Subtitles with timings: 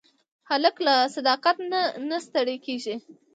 [0.49, 2.95] هلک له صداقت نه نه ستړی کېږي.